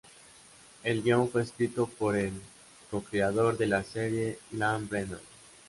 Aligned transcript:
El 0.83 1.03
guion 1.03 1.29
fue 1.29 1.43
escrito 1.43 1.85
por 1.85 2.15
el 2.17 2.31
co-creador 2.89 3.55
de 3.59 3.67
la 3.67 3.83
serie 3.83 4.39
Ian 4.51 4.89
Brennan. 4.89 5.19